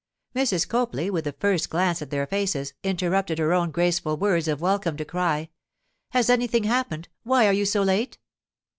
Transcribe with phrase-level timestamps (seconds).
[0.35, 0.67] Mrs.
[0.67, 4.97] Copley, with the first glance at their faces, interrupted her own graceful words of welcome
[4.97, 5.49] to cry:
[6.09, 7.07] 'Has anything happened?
[7.21, 8.17] Why are you so late?